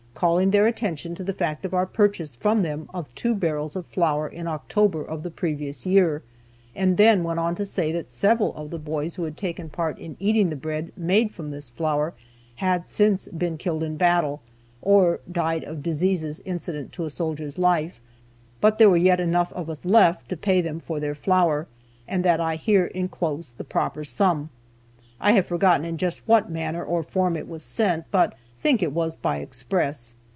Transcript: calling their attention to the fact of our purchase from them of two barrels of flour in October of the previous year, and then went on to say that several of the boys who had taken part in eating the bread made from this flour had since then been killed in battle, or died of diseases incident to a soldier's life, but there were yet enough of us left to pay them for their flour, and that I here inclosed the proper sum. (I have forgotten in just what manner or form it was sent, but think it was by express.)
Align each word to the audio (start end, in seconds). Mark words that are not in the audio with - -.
calling 0.13 0.51
their 0.51 0.67
attention 0.67 1.15
to 1.15 1.23
the 1.23 1.33
fact 1.33 1.65
of 1.65 1.73
our 1.73 1.85
purchase 1.85 2.35
from 2.35 2.61
them 2.61 2.87
of 2.93 3.07
two 3.15 3.33
barrels 3.33 3.75
of 3.75 3.83
flour 3.87 4.27
in 4.27 4.45
October 4.45 5.03
of 5.03 5.23
the 5.23 5.31
previous 5.31 5.83
year, 5.83 6.21
and 6.75 6.95
then 6.97 7.23
went 7.23 7.39
on 7.39 7.55
to 7.55 7.65
say 7.65 7.91
that 7.91 8.11
several 8.11 8.53
of 8.53 8.69
the 8.69 8.77
boys 8.77 9.15
who 9.15 9.23
had 9.23 9.35
taken 9.35 9.67
part 9.67 9.97
in 9.97 10.15
eating 10.19 10.51
the 10.51 10.55
bread 10.55 10.91
made 10.95 11.31
from 11.33 11.49
this 11.49 11.69
flour 11.71 12.13
had 12.57 12.87
since 12.87 13.25
then 13.31 13.37
been 13.39 13.57
killed 13.57 13.81
in 13.81 13.97
battle, 13.97 14.43
or 14.79 15.19
died 15.31 15.63
of 15.63 15.81
diseases 15.81 16.39
incident 16.45 16.91
to 16.91 17.03
a 17.03 17.09
soldier's 17.09 17.57
life, 17.57 17.99
but 18.59 18.77
there 18.77 18.89
were 18.91 18.97
yet 18.97 19.19
enough 19.19 19.51
of 19.53 19.71
us 19.71 19.85
left 19.85 20.29
to 20.29 20.37
pay 20.37 20.61
them 20.61 20.79
for 20.79 20.99
their 20.99 21.15
flour, 21.15 21.65
and 22.07 22.23
that 22.23 22.39
I 22.39 22.57
here 22.57 22.85
inclosed 22.85 23.57
the 23.57 23.63
proper 23.63 24.03
sum. 24.03 24.51
(I 25.19 25.31
have 25.31 25.47
forgotten 25.47 25.83
in 25.83 25.97
just 25.97 26.21
what 26.27 26.51
manner 26.51 26.83
or 26.85 27.01
form 27.01 27.35
it 27.35 27.47
was 27.47 27.63
sent, 27.63 28.05
but 28.11 28.37
think 28.61 28.83
it 28.83 28.91
was 28.93 29.17
by 29.17 29.37
express.) 29.37 30.13